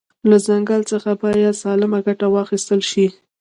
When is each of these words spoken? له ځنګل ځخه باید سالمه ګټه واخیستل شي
له 0.29 0.37
ځنګل 0.47 0.81
ځخه 0.91 1.13
باید 1.21 1.59
سالمه 1.61 1.99
ګټه 2.07 2.27
واخیستل 2.29 2.81
شي 2.89 3.05